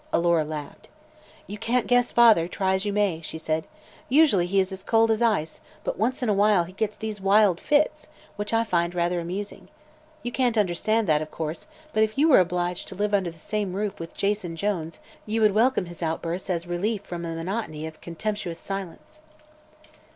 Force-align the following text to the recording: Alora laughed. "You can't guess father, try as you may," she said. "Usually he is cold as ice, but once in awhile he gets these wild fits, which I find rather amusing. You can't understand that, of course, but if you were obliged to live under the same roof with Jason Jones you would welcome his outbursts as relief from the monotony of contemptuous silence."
Alora 0.11 0.43
laughed. 0.43 0.87
"You 1.45 1.59
can't 1.59 1.85
guess 1.85 2.11
father, 2.11 2.47
try 2.47 2.73
as 2.73 2.85
you 2.85 2.91
may," 2.91 3.21
she 3.23 3.37
said. 3.37 3.67
"Usually 4.09 4.47
he 4.47 4.59
is 4.59 4.83
cold 4.83 5.11
as 5.11 5.21
ice, 5.21 5.59
but 5.83 5.99
once 5.99 6.23
in 6.23 6.27
awhile 6.29 6.63
he 6.63 6.73
gets 6.73 6.97
these 6.97 7.21
wild 7.21 7.59
fits, 7.59 8.07
which 8.35 8.51
I 8.51 8.63
find 8.63 8.95
rather 8.95 9.19
amusing. 9.19 9.67
You 10.23 10.31
can't 10.31 10.57
understand 10.57 11.07
that, 11.07 11.21
of 11.21 11.29
course, 11.29 11.67
but 11.93 12.01
if 12.01 12.17
you 12.17 12.27
were 12.29 12.39
obliged 12.39 12.87
to 12.87 12.95
live 12.95 13.13
under 13.13 13.29
the 13.29 13.37
same 13.37 13.73
roof 13.73 13.99
with 13.99 14.15
Jason 14.17 14.55
Jones 14.55 14.97
you 15.27 15.39
would 15.41 15.51
welcome 15.53 15.85
his 15.85 16.01
outbursts 16.01 16.49
as 16.49 16.65
relief 16.65 17.03
from 17.03 17.21
the 17.21 17.35
monotony 17.35 17.85
of 17.85 18.01
contemptuous 18.01 18.57
silence." 18.57 19.19